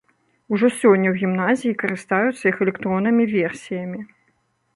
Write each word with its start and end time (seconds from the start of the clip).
Ужо 0.55 0.69
сёння 0.79 1.07
ў 1.09 1.15
гімназіі 1.23 1.75
карыстаюцца 1.83 2.41
іх 2.53 2.57
электроннымі 2.67 3.23
версіямі. 3.37 4.01